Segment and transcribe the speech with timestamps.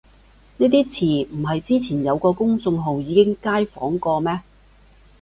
[0.57, 4.41] 呢啲詞唔係之前有個公眾號已經街訪過咩